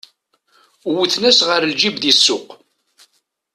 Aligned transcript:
Wwten-as 0.89 1.39
ɣer 1.49 1.61
lǧib 1.71 1.95
di 2.03 2.13
ssuq. 2.17 2.45